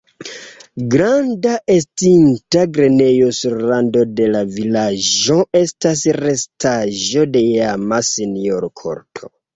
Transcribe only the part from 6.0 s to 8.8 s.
restaĵo de iama senjora